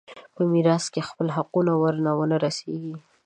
په 0.35 0.41
میراث 0.51 0.85
کې 0.93 1.07
خپل 1.09 1.27
حقونه 1.35 1.73
ور 1.81 1.95
ونه 2.19 2.37
رسېږي. 2.45 2.95